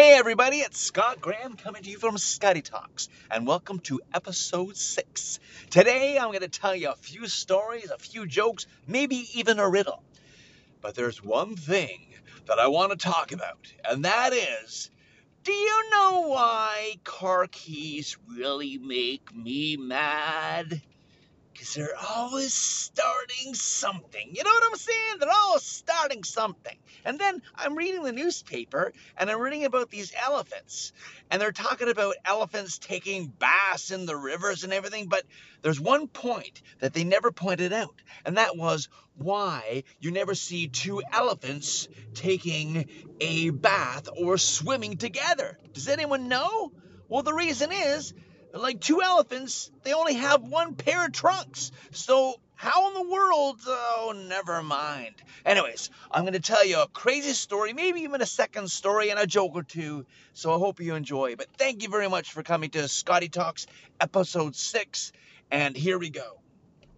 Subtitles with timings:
[0.00, 4.74] Hey everybody, it's Scott Graham coming to you from Scotty Talks, and welcome to episode
[4.74, 5.38] 6.
[5.68, 9.68] Today I'm going to tell you a few stories, a few jokes, maybe even a
[9.68, 10.02] riddle.
[10.80, 12.14] But there's one thing
[12.46, 14.90] that I want to talk about, and that is
[15.44, 20.80] do you know why car keys really make me mad?
[21.60, 24.30] Because they're always starting something.
[24.32, 25.16] You know what I'm saying?
[25.20, 26.74] They're always starting something.
[27.04, 30.94] And then I'm reading the newspaper and I'm reading about these elephants.
[31.30, 35.08] And they're talking about elephants taking baths in the rivers and everything.
[35.08, 35.24] But
[35.60, 38.00] there's one point that they never pointed out.
[38.24, 38.88] And that was
[39.18, 42.88] why you never see two elephants taking
[43.20, 45.58] a bath or swimming together.
[45.74, 46.72] Does anyone know?
[47.10, 48.14] Well, the reason is
[48.52, 51.72] like two elephants, they only have one pair of trunks.
[51.92, 53.60] So how in the world?
[53.66, 55.14] Oh, never mind.
[55.46, 59.18] Anyways, I'm going to tell you a crazy story, maybe even a second story and
[59.18, 60.04] a joke or two.
[60.34, 61.36] So I hope you enjoy.
[61.36, 63.66] But thank you very much for coming to Scotty Talks,
[64.00, 65.12] episode six.
[65.50, 66.38] And here we go.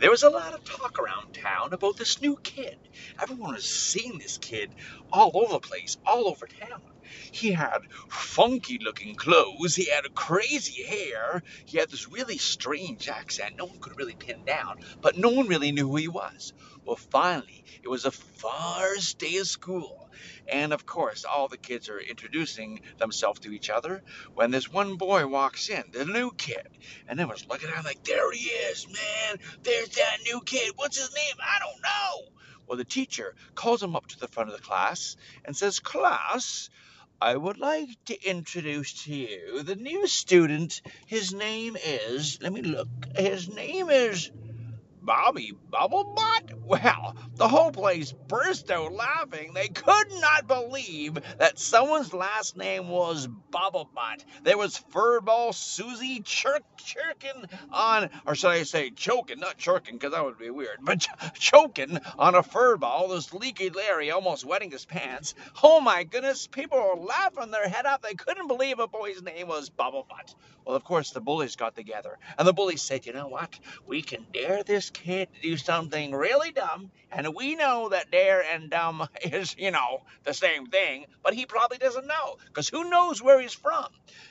[0.00, 2.76] There was a lot of talk around town about this new kid.
[3.22, 4.74] Everyone was seeing this kid
[5.12, 6.80] all over the place, all over town.
[7.32, 7.78] He had
[8.08, 13.78] funky looking clothes, he had crazy hair, he had this really strange accent no one
[13.80, 16.52] could really pin down, but no one really knew who he was.
[16.84, 20.08] Well, finally, it was the first day of school.
[20.50, 24.02] And of course, all the kids are introducing themselves to each other
[24.34, 26.66] when this one boy walks in, the new kid.
[27.06, 29.36] And everyone's looking at him like, there he is, man.
[29.62, 30.72] There's that new kid.
[30.76, 31.34] What's his name?
[31.40, 32.32] I don't know.
[32.66, 36.68] Well, the teacher calls him up to the front of the class and says, Class,
[37.20, 40.82] I would like to introduce to you the new student.
[41.06, 44.30] His name is, let me look, his name is
[45.08, 46.52] Bobby Bubblebutt?
[46.66, 49.54] Well, the whole place burst out laughing.
[49.54, 54.22] They could not believe that someone's last name was Bubblebutt.
[54.42, 60.12] There was Furball Susie chirk chirking on, or should I say choking, not chirking because
[60.12, 61.08] that would be weird, but ch-
[61.38, 63.08] choking on a furball.
[63.08, 65.34] This leaky Larry almost wetting his pants.
[65.62, 68.02] Oh my goodness, people were laughing their head off.
[68.02, 70.34] They couldn't believe a boy's name was Bubblebutt.
[70.66, 73.58] Well, of course, the bullies got together, and the bullies said, you know what?
[73.86, 78.42] We can dare this kid to do something really dumb, and we know that dare
[78.42, 82.90] and dumb is, you know, the same thing, but he probably doesn't know, because who
[82.90, 83.86] knows where he's from?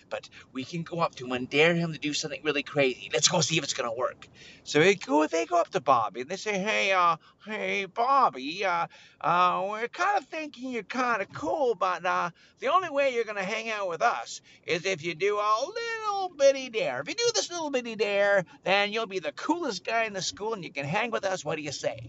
[0.09, 3.09] But we can go up to him and dare him to do something really crazy.
[3.11, 4.27] Let's go see if it's going to work.
[4.63, 8.65] So they go, they go up to Bobby, and they say, hey, uh, hey, Bobby,
[8.65, 8.87] uh,
[9.21, 12.29] uh, we're kind of thinking you're kind of cool, but uh,
[12.59, 15.59] the only way you're going to hang out with us is if you do a
[15.59, 17.01] little bitty dare.
[17.01, 20.21] If you do this little bitty dare, then you'll be the coolest guy in the
[20.21, 21.45] school you can hang with us.
[21.45, 21.99] What do you say?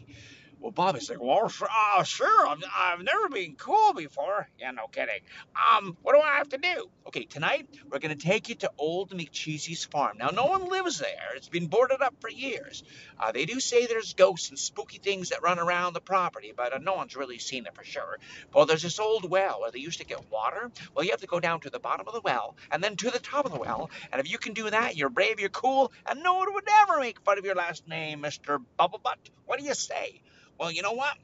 [0.60, 4.48] Well, Bobby's like, well, uh, sure, I've, I've never been cool before.
[4.58, 5.20] Yeah, no kidding.
[5.54, 6.90] Um, what do I have to do?
[7.06, 10.18] Okay, tonight we're going to take you to Old McCheesy's farm.
[10.18, 11.36] Now, no one lives there.
[11.36, 12.82] It's been boarded up for years.
[13.20, 16.72] Uh, they do say there's ghosts and spooky things that run around the property, but
[16.72, 18.18] uh, no one's really seen it for sure.
[18.52, 20.72] Well, there's this old well where they used to get water.
[20.94, 23.10] Well, you have to go down to the bottom of the well and then to
[23.10, 23.90] the top of the well.
[24.12, 26.98] And if you can do that, you're brave, you're cool, and no one would ever
[26.98, 28.62] make fun of your last name, Mr.
[28.78, 29.30] Bubblebutt.
[29.46, 30.20] What do you say?
[30.58, 31.16] Well, you know what?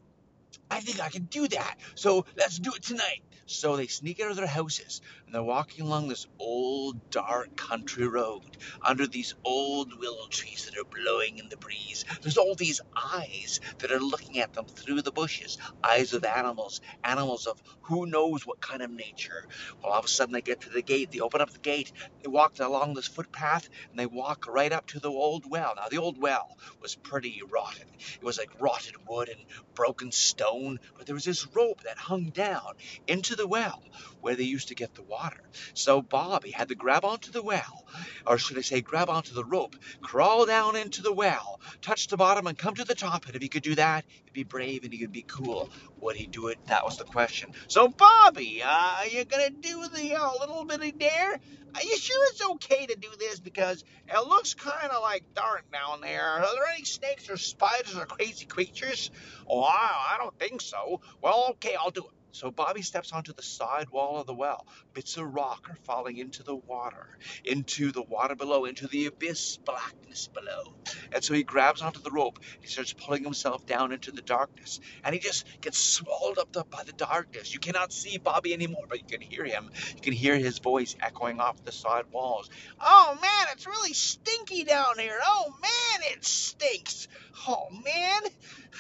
[0.71, 1.77] I think I can do that.
[1.95, 3.23] So let's do it tonight.
[3.47, 8.09] So they sneak out of their houses and they're walking along this old dark country
[8.09, 12.05] road under these old willow trees that are blowing in the breeze.
[12.23, 15.59] There's all these eyes that are looking at them through the bushes.
[15.87, 19.47] Eyes of animals, animals of who knows what kind of nature.
[19.83, 21.11] Well, all of a sudden they get to the gate.
[21.13, 21.93] They open up the gate.
[22.23, 25.75] They walk along this footpath and they walk right up to the old well.
[25.77, 27.89] Now the old well was pretty rotten.
[28.21, 29.45] It was like rotted wood and
[29.75, 32.63] broken stone, but there was this rope that hung down
[33.07, 33.83] into the well
[34.21, 35.41] where they used to get the water.
[35.75, 37.87] So Bobby had to grab onto the well,
[38.27, 42.17] or should I say, grab onto the rope, crawl down into the well, touch the
[42.17, 43.27] bottom, and come to the top.
[43.27, 45.71] And if he could do that, he'd be brave and he could be cool.
[46.01, 46.59] Would he do it?
[46.67, 47.51] That was the question.
[47.69, 51.33] So, Bobby, uh, are you gonna do the uh, little bitty dare?
[51.75, 53.41] Are you sure it's okay to do this?
[53.41, 56.25] Because it looks kind of like dark down there.
[56.25, 59.11] Are there any snakes or spiders or crazy creatures?
[59.49, 61.01] Oh, I, I don't think so.
[61.23, 62.24] Well, okay, I'll do it.
[62.35, 64.67] So Bobby steps onto the side wall of the well.
[64.93, 67.07] Bits of rock are falling into the water,
[67.45, 70.75] into the water below, into the abyss blackness below.
[71.13, 72.41] And so he grabs onto the rope.
[72.61, 74.81] He starts pulling himself down into the darkness.
[75.05, 77.55] And he just gets swallowed up by the darkness.
[77.55, 79.71] You cannot see Bobby anymore, but you can hear him.
[79.95, 82.51] You can hear his voice echoing off the side walls.
[82.81, 85.21] Oh man, it's really stinky down here.
[85.25, 87.07] Oh man, it stinks.
[87.47, 88.23] Oh man.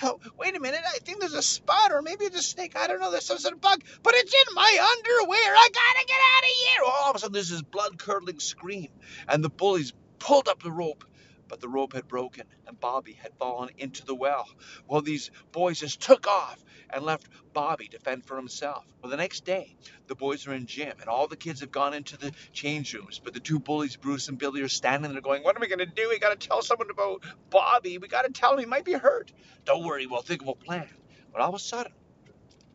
[0.02, 3.00] Oh, wait a minute, I think there's a spider, maybe it's a snake, I don't
[3.00, 6.43] know, there's some sort of bug, but it's in my underwear, I gotta get out
[6.43, 6.82] of here.
[6.87, 8.88] All of a sudden, there's this blood curdling scream,
[9.29, 11.05] and the bullies pulled up the rope
[11.49, 14.49] but the rope had broken and Bobby had fallen into the well.
[14.88, 18.85] Well, these boys just took off and left Bobby to fend for himself.
[19.02, 19.76] Well, the next day,
[20.06, 23.20] the boys are in gym and all the kids have gone into the change rooms,
[23.23, 25.79] but the two bullies, Bruce and Billy, are standing there going, What are we going
[25.79, 26.08] to do?
[26.08, 27.99] We got to tell someone about Bobby.
[27.99, 29.32] We got to tell him he might be hurt.
[29.64, 30.88] Don't worry, we'll think of a plan.
[31.32, 31.93] But all of a sudden,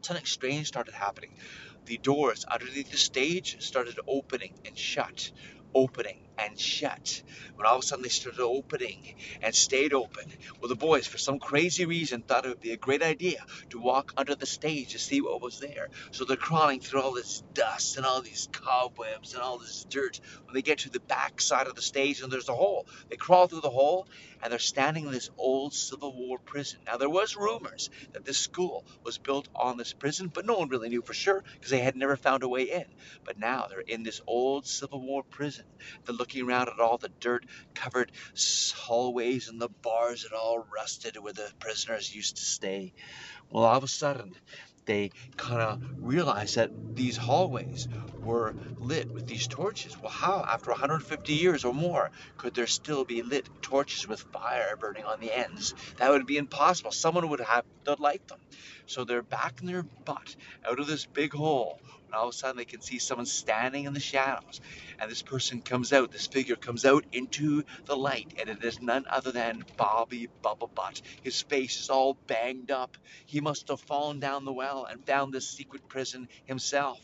[0.02, 1.36] something strange started happening.
[1.86, 5.32] The doors underneath the stage started opening and shut
[5.74, 7.24] opening and shut.
[7.56, 10.24] When all of a sudden they started opening and stayed open.
[10.62, 13.40] Well, the boys, for some crazy reason, thought it would be a great idea
[13.72, 15.90] to walk under the stage to see what was there.
[16.12, 20.20] So they're crawling through all this dust and all these cobwebs and all this dirt.
[20.46, 23.18] When they get to the back side of the stage and there's a hole, they
[23.18, 24.08] crawl through the hole
[24.42, 26.80] and they're standing in this old Civil War prison.
[26.86, 30.70] Now, there was rumors that this school was built on this prison, but no one
[30.70, 32.86] really knew for sure because they had never found a way in.
[33.26, 35.66] But now they're in this old Civil War prison.
[36.06, 38.12] They're looking around at all the dirt covered
[38.72, 42.94] hallways and the bars that all rusted where the prisoners used to stay.
[43.50, 44.34] Well, all of a sudden,
[44.86, 47.88] they kind of realized that these hallways
[48.22, 49.98] were lit with these torches.
[50.02, 54.76] Well, how, after 150 years or more, could there still be lit torches with fire
[54.78, 55.74] burning on the ends?
[55.98, 56.92] That would be impossible.
[56.92, 58.40] Someone would have to light them.
[58.90, 60.36] So they're back in their butt
[60.68, 63.86] out of this big hole and all of a sudden they can see someone standing
[63.86, 64.62] in the shadows.
[65.00, 68.82] And this person comes out, this figure comes out into the light, and it is
[68.82, 71.02] none other than Bobby Bubblebutt.
[71.24, 72.98] His face is all banged up.
[73.28, 77.00] He must have fallen down the well and found this secret prison himself.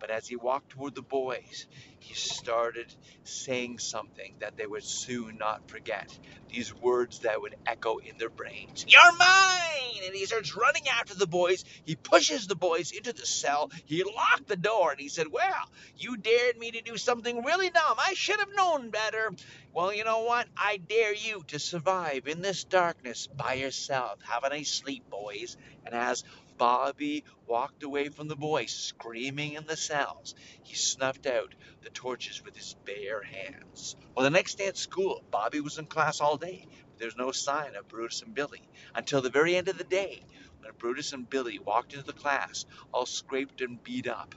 [0.00, 1.66] But as he walked toward the boys,
[2.00, 2.94] he started
[3.24, 6.08] saying something that they would soon not forget.
[6.50, 8.86] These words that would echo in their brains.
[8.88, 10.04] You're mine!
[10.06, 11.64] And he starts running after the boys.
[11.84, 13.70] He pushes the boys into the cell.
[13.86, 15.54] He locked the door and he said, Well,
[15.96, 17.96] you dared me to do something really dumb.
[17.98, 19.32] I should have known better.
[19.72, 20.48] Well, you know what?
[20.56, 24.20] I dare you to survive in this darkness by yourself.
[24.22, 25.56] Have a nice sleep, boys.
[25.86, 26.24] And as
[26.60, 30.34] Bobby walked away from the boys, screaming in the cells.
[30.62, 33.96] He snuffed out the torches with his bare hands.
[34.14, 36.68] Well, the next day at school, Bobby was in class all day.
[36.98, 40.22] There's no sign of Brutus and Billy until the very end of the day
[40.60, 44.34] when Brutus and Billy walked into the class, all scraped and beat up.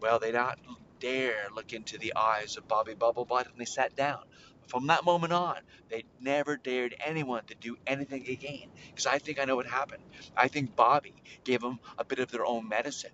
[0.00, 0.58] Well, they not
[1.00, 4.20] dare look into the eyes of Bobby Bubblebutt and they sat down.
[4.70, 5.56] From that moment on,
[5.90, 8.70] they never dared anyone to do anything again.
[8.88, 10.04] Because I think I know what happened.
[10.36, 11.14] I think Bobby
[11.44, 13.12] gave them a bit of their own medicine.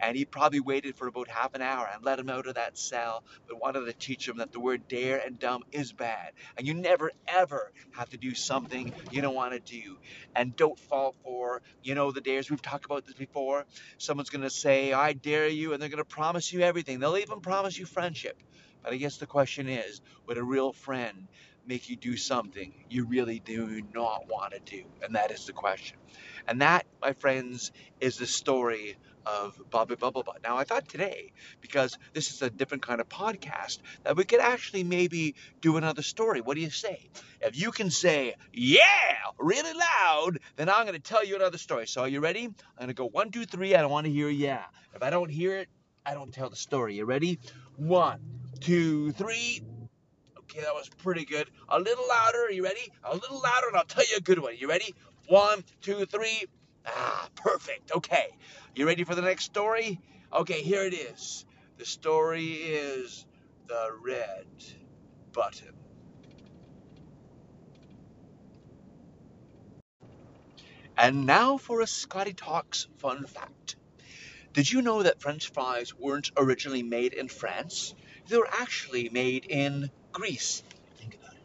[0.00, 2.78] And he probably waited for about half an hour and let them out of that
[2.78, 6.32] cell, but wanted to teach them that the word dare and dumb is bad.
[6.58, 9.98] And you never, ever have to do something you don't want to do.
[10.36, 12.50] And don't fall for, you know, the dares.
[12.50, 13.66] We've talked about this before.
[13.98, 17.00] Someone's going to say, I dare you, and they're going to promise you everything.
[17.00, 18.38] They'll even promise you friendship.
[18.82, 21.28] But I guess the question is, would a real friend
[21.66, 24.84] make you do something you really do not want to do?
[25.02, 25.98] And that is the question.
[26.46, 30.42] And that, my friends, is the story of Bobby Bubblebutt.
[30.42, 34.40] Now, I thought today, because this is a different kind of podcast, that we could
[34.40, 36.40] actually maybe do another story.
[36.40, 37.10] What do you say?
[37.42, 41.86] If you can say, yeah, really loud, then I'm going to tell you another story.
[41.86, 42.44] So, are you ready?
[42.44, 43.74] I'm going to go one, two, three.
[43.74, 44.64] I don't want to hear yeah.
[44.94, 45.68] If I don't hear it,
[46.06, 46.94] I don't tell the story.
[46.94, 47.38] You ready?
[47.76, 48.20] One,
[48.60, 49.62] two, three.
[50.38, 51.48] Okay, that was pretty good.
[51.68, 52.44] A little louder.
[52.44, 52.90] Are you ready?
[53.04, 54.54] A little louder, and I'll tell you a good one.
[54.56, 54.94] You ready?
[55.26, 56.44] One, two, three.
[56.86, 57.92] Ah, perfect.
[57.92, 58.28] Okay.
[58.74, 60.00] You ready for the next story?
[60.32, 61.44] Okay, here it is.
[61.76, 63.26] The story is
[63.66, 64.46] the red
[65.32, 65.74] button.
[70.96, 73.76] And now for a Scotty Talks fun fact.
[74.52, 77.94] Did you know that French fries weren't originally made in France?
[78.28, 80.62] They were actually made in Greece.
[80.98, 81.42] Think about it.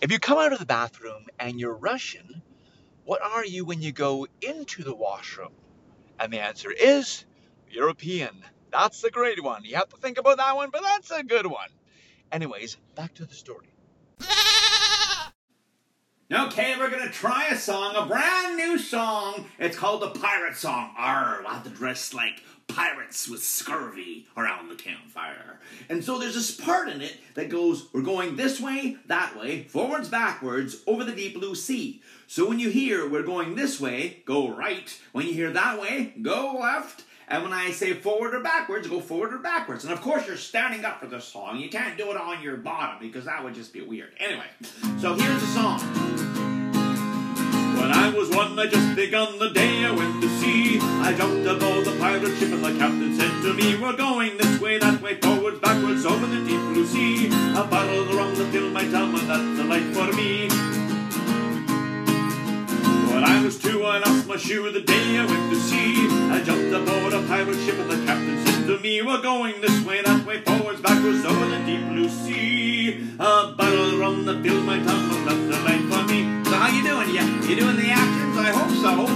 [0.00, 2.42] If you come out of the bathroom and you're Russian,
[3.04, 5.52] what are you when you go into the washroom?
[6.20, 7.24] And the answer is
[7.70, 8.44] European.
[8.70, 9.64] That's a great one.
[9.64, 11.68] You have to think about that one, but that's a good one.
[12.30, 13.72] Anyways, back to the story.
[16.30, 19.44] Okay, we're gonna try a song, a brand new song.
[19.58, 20.94] It's called the Pirate Song.
[20.96, 25.60] Arr, we'll have to dress like pirates with scurvy around the campfire.
[25.90, 29.64] And so there's this part in it that goes, we're going this way, that way,
[29.64, 32.00] forwards, backwards, over the deep blue sea.
[32.28, 34.98] So when you hear we're going this way, go right.
[35.12, 37.04] When you hear that way, go left.
[37.28, 39.84] And when I say forward or backwards, go forward or backwards.
[39.84, 41.58] And of course, you're standing up for this song.
[41.58, 44.10] You can't do it on your bottom because that would just be weird.
[44.18, 44.46] Anyway,
[45.00, 45.80] so here's the song.
[47.78, 50.78] When I was one, I just begun the day I went to sea.
[50.80, 54.60] I jumped aboard the pirate ship and the captain said to me, We're going this
[54.60, 57.26] way, that way, forwards, backwards, over the deep blue sea.
[57.26, 60.81] A bottle of rum to fill my tum, and that's a life for me.
[63.22, 66.08] When I was two, I lost my shoe the day I went to sea.
[66.32, 69.80] I jumped aboard a pirate ship and the captain said to me, We're going this
[69.84, 72.98] way, that way, forwards, backwards, over the deep blue sea.
[73.20, 76.42] A bottle of rum that filled my tum, and that's a life for me.
[76.46, 77.10] So how you doing?
[77.14, 78.38] You, you doing the actions?
[78.38, 79.06] I hope so.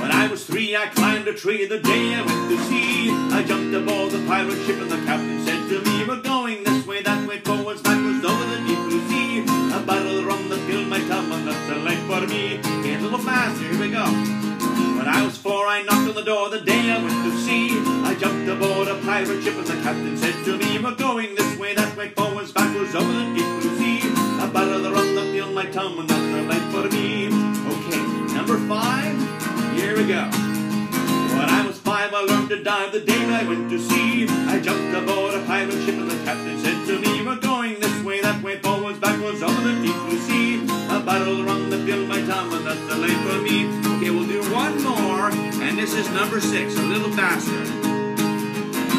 [0.00, 3.10] When I was three, I climbed a tree the day I went to sea.
[3.10, 6.86] I jumped aboard the pirate ship and the captain said to me, We're going this
[6.86, 9.40] way, that way, forwards, backwards, over the deep blue sea.
[9.74, 12.67] A bottle of rum that filled my tum, and that's a life for me.
[15.48, 17.70] When I I knocked on the door the day I went to sea.
[18.02, 21.56] I jumped aboard a pirate ship and the captain said to me, We're going this
[21.56, 24.00] way, that way, forwards, backwards, over the deep blue sea.
[24.42, 27.30] A bottle of rum that filled my tum, and that's a life for me.
[27.30, 28.02] Okay,
[28.34, 29.14] number five,
[29.78, 30.26] here we go.
[31.38, 34.26] When I was five, I learned to dive the day I went to sea.
[34.52, 38.02] I jumped aboard a pirate ship and the captain said to me, We're going this
[38.02, 40.64] way, that way, forwards, backwards, over the deep blue sea.
[40.90, 43.87] A bottle of rum that filled my tum, and that's the life for me.
[45.68, 47.60] And this is number six, a little faster.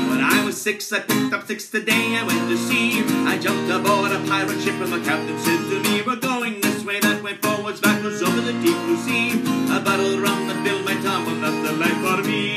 [0.10, 3.02] When I was six, I picked up six today, I went to sea.
[3.26, 6.86] I jumped aboard a pirate ship and the captain said to me, We're going this
[6.86, 9.42] way, that way, forwards, backwards, over the deep blue sea.
[9.74, 12.54] A bottle rum that filled my tum, and that's the life for me.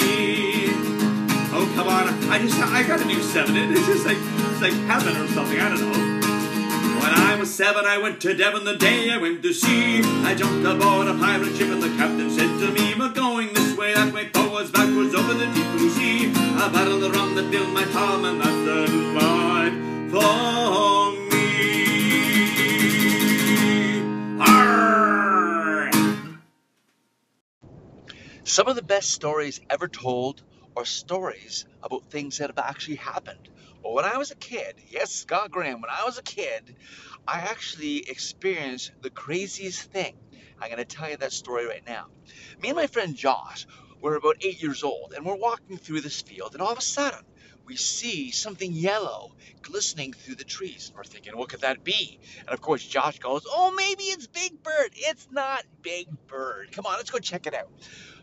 [1.55, 2.09] Oh, come on.
[2.31, 3.57] I just, I got a new seven.
[3.57, 5.59] It's just like, it's like heaven or something.
[5.59, 6.12] I don't know.
[7.63, 10.01] When I seven, I went to Devon the day I went to sea.
[10.25, 13.77] I jumped aboard a pirate ship and the captain said to me, We're going this
[13.77, 16.33] way, that way, forwards, backwards, over the deep blue sea.
[16.33, 19.75] A bottle of rum that filled my tum, and that's the life
[20.11, 21.53] for me.
[24.41, 25.93] Arr!
[28.43, 30.43] Some of the best stories ever told
[30.77, 33.51] are stories about things that have actually happened.
[33.85, 36.77] When I was a kid, yes, Scott Graham, when I was a kid,
[37.27, 40.15] I actually experienced the craziest thing.
[40.61, 42.07] I'm going to tell you that story right now.
[42.61, 43.67] Me and my friend Josh
[44.01, 46.83] were about eight years old, and we're walking through this field, and all of a
[46.83, 47.21] sudden,
[47.67, 50.89] we see something yellow glistening through the trees.
[50.89, 52.21] And we're thinking, what could that be?
[52.41, 54.91] And of course, Josh goes, oh, maybe it's Big Bird.
[54.95, 56.73] It's not Big Bird.
[56.73, 57.71] Come on, let's go check it out.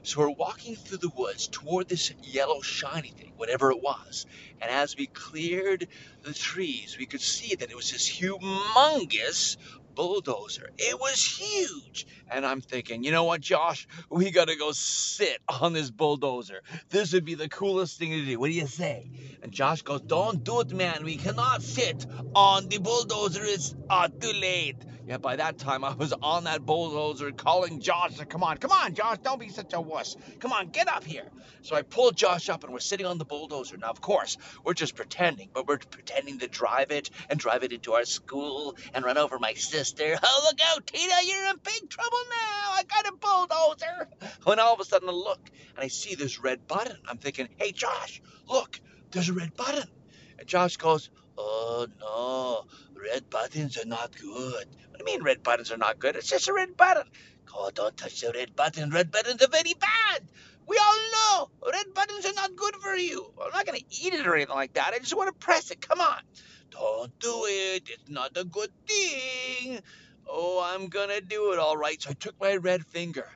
[0.04, 4.26] So we're walking through the woods toward this yellow shiny thing, whatever it was.
[4.62, 5.88] And as we cleared
[6.24, 9.58] the trees, we could see that it was this humongous
[10.00, 10.70] bulldozer.
[10.78, 12.08] It was huge.
[12.32, 13.86] And I'm thinking, you know what, Josh?
[14.10, 16.62] We got to go sit on this bulldozer.
[16.90, 18.40] This would be the coolest thing to do.
[18.40, 19.12] What do you say?
[19.44, 21.04] And Josh goes, don't do it, man.
[21.04, 23.42] We cannot sit on the bulldozer.
[23.44, 24.78] It's uh, too late.
[25.10, 28.72] Yeah, by that time I was on that bulldozer calling Josh to come on, come
[28.72, 30.16] on, Josh, don't be such a wuss.
[30.40, 31.26] Come on, get up here.
[31.64, 33.76] So I pulled Josh up and we're sitting on the bulldozer.
[33.78, 37.74] Now, of course, we're just pretending, but we're pretending to drive it and drive it
[37.74, 40.16] into our school and run over my sister.
[40.32, 42.74] Oh, look out, Tina, you're in big trouble now.
[42.74, 44.30] I got a bulldozer.
[44.44, 46.98] When all of a sudden I look and I see this red button.
[47.10, 49.88] I'm thinking, hey, Josh, look, there's a red button.
[50.38, 52.66] And Josh goes, oh, no,
[53.02, 54.68] red buttons are not good.
[55.00, 56.18] What do you mean red buttons are not good?
[56.18, 57.06] It's just a red button.
[57.56, 58.92] Oh, don't touch the red button.
[58.92, 60.30] Red buttons are very bad.
[60.68, 63.32] We all know red buttons are not good for you.
[63.42, 64.94] I'm not going to eat it or anything like that.
[64.94, 65.82] I just want to press it.
[65.82, 66.20] Come on.
[66.72, 67.84] Don't do it.
[67.90, 69.82] It's not a good thing.
[70.32, 72.02] Oh, I'm going to do it all right.
[72.02, 73.28] So I took my red finger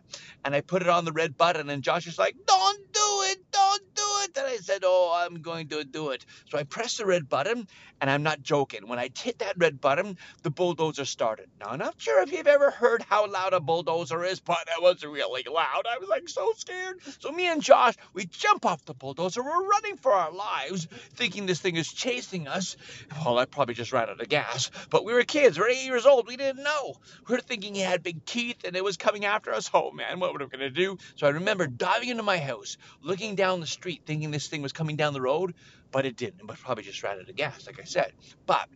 [0.45, 1.69] and I put it on the red button.
[1.69, 3.39] And Josh is like, don't do it.
[3.51, 4.37] Don't do it.
[4.37, 6.25] And I said, oh, I'm going to do it.
[6.49, 7.67] So I pressed the red button
[7.99, 8.87] and I'm not joking.
[8.87, 11.47] When I hit that red button, the bulldozer started.
[11.59, 14.81] Now, I'm not sure if you've ever heard how loud a bulldozer is, but it
[14.81, 15.83] was really loud.
[15.89, 16.99] I was like so scared.
[17.19, 19.41] So me and Josh, we jump off the bulldozer.
[19.41, 22.77] We're running for our lives, thinking this thing is chasing us.
[23.25, 25.57] Well, I probably just ran out of gas, but we were kids.
[25.57, 26.27] We're eight years old.
[26.27, 26.82] We didn't know.
[27.27, 29.69] We were thinking he had big teeth and it was coming after us.
[29.73, 30.97] Oh man, what were we gonna do?
[31.15, 34.73] So I remember diving into my house, looking down the street, thinking this thing was
[34.73, 35.53] coming down the road,
[35.91, 36.47] but it didn't.
[36.47, 38.11] Was probably just ran out of gas, like I said.
[38.45, 38.67] But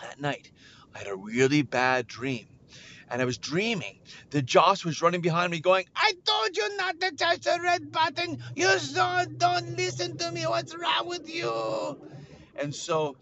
[0.00, 0.50] that night,
[0.94, 2.46] I had a really bad dream.
[3.10, 3.98] And I was dreaming
[4.30, 7.92] that Josh was running behind me going, I told you not to touch the red
[7.92, 8.38] button.
[8.56, 10.46] You son, don't listen to me.
[10.46, 12.00] What's wrong with you?
[12.58, 13.16] And so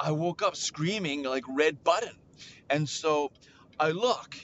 [0.00, 2.16] I woke up screaming like red button.
[2.70, 3.32] And so
[3.78, 4.36] I look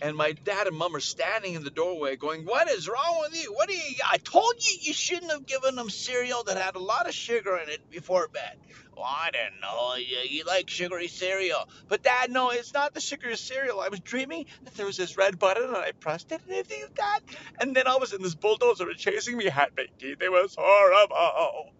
[0.00, 3.42] and my dad and mom are standing in the doorway going, What is wrong with
[3.42, 3.52] you?
[3.52, 6.80] What do you I told you you shouldn't have given them cereal that had a
[6.80, 8.58] lot of sugar in it before bed.
[8.96, 9.94] Well, I didn't know.
[9.96, 11.60] You, you like sugary cereal.
[11.88, 13.80] But dad, no, it's not the sugary cereal.
[13.80, 16.82] I was dreaming that there was this red button and I pressed it and everything
[16.82, 17.20] like that.
[17.60, 20.18] And then all of a sudden this bulldozer was chasing me had teeth.
[20.20, 21.72] It was horrible.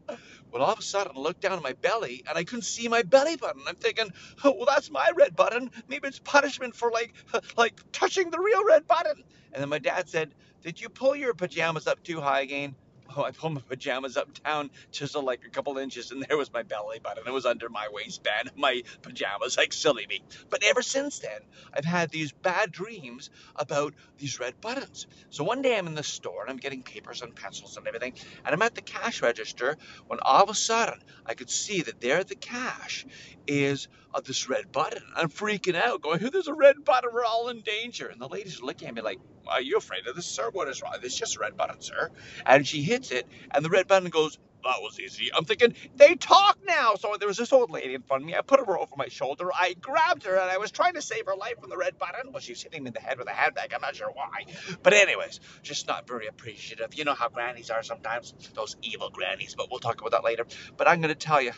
[0.58, 2.88] Well, all of a sudden, I looked down at my belly and I couldn't see
[2.88, 3.62] my belly button.
[3.68, 4.10] I'm thinking,
[4.44, 5.70] oh, well, that's my red button.
[5.88, 7.14] Maybe it's punishment for like,
[7.56, 9.22] like touching the real red button.
[9.52, 12.76] And then my dad said, "Did you pull your pajamas up too high again?"
[13.16, 16.62] I pulled my pajamas up down just like a couple inches, and there was my
[16.62, 17.24] belly button.
[17.26, 20.22] It was under my waistband, my pajamas, like silly me.
[20.50, 21.40] But ever since then,
[21.72, 25.06] I've had these bad dreams about these red buttons.
[25.30, 28.14] So one day I'm in the store and I'm getting papers and pencils and everything,
[28.44, 32.00] and I'm at the cash register when all of a sudden I could see that
[32.00, 33.06] there at the cash
[33.48, 35.02] is uh, this red button.
[35.16, 37.10] I'm freaking out, going, "There's a red button!
[37.12, 40.16] We're all in danger!" And the lady's looking at me like, "Are you afraid of
[40.16, 40.50] this, sir?
[40.52, 40.94] What is wrong?
[41.02, 42.10] It's just a red button, sir."
[42.46, 44.38] And she hits it, and the red button goes.
[44.64, 45.30] That was easy.
[45.36, 46.96] I'm thinking, they talk now.
[46.96, 48.34] So there was this old lady in front of me.
[48.34, 49.50] I put her over my shoulder.
[49.54, 52.32] I grabbed her and I was trying to save her life from the red button.
[52.32, 53.72] Well, she's hitting me in the head with a handbag.
[53.72, 54.52] I'm not sure why.
[54.82, 56.94] But, anyways, just not very appreciative.
[56.94, 59.54] You know how grannies are sometimes, those evil grannies.
[59.56, 60.44] But we'll talk about that later.
[60.76, 61.52] But I'm going to tell you,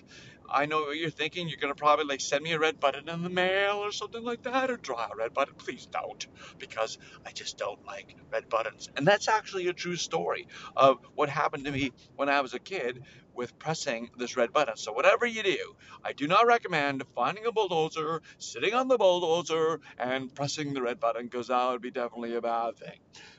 [0.51, 1.49] I know what you're thinking.
[1.49, 4.43] You're gonna probably like send me a red button in the mail or something like
[4.43, 5.55] that, or draw a red button.
[5.59, 6.27] Please don't,
[6.59, 8.89] because I just don't like red buttons.
[8.97, 12.59] And that's actually a true story of what happened to me when I was a
[12.59, 13.03] kid
[13.35, 14.77] with pressing this red button.
[14.77, 19.81] So whatever you do, I do not recommend finding a bulldozer, sitting on the bulldozer,
[19.99, 22.99] and pressing the red button, because that would be definitely a bad thing.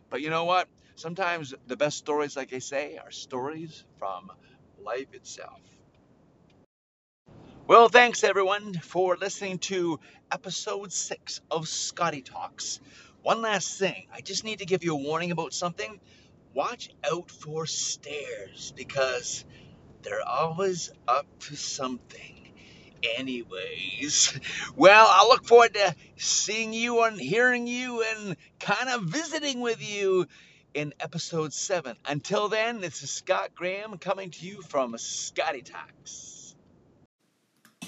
[0.09, 0.67] But you know what?
[0.95, 4.31] Sometimes the best stories, like I say, are stories from
[4.83, 5.61] life itself.
[7.67, 9.99] Well, thanks everyone for listening to
[10.31, 12.81] episode six of Scotty Talks.
[13.21, 15.99] One last thing, I just need to give you a warning about something.
[16.53, 19.45] Watch out for stairs because
[20.03, 22.53] they're always up to something.
[23.17, 24.39] Anyways,
[24.75, 29.81] well, I look forward to seeing you and hearing you and kind of visiting with
[29.81, 30.27] you
[30.73, 31.95] in episode seven.
[32.05, 36.30] Until then, this is Scott Graham coming to you from Scotty Talks.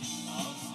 [0.03, 0.72] I'll see